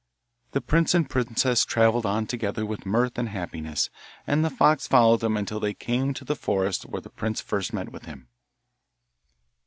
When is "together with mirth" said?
2.25-3.19